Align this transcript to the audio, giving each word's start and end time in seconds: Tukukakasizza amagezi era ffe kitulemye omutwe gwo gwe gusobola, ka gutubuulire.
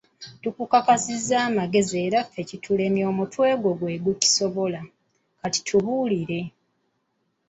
Tukukakasizza 0.41 1.35
amagezi 1.49 1.95
era 2.05 2.19
ffe 2.25 2.41
kitulemye 2.49 3.03
omutwe 3.11 3.47
gwo 3.61 3.73
gwe 3.79 3.93
gusobola, 4.05 4.81
ka 5.39 5.47
gutubuulire. 5.53 6.39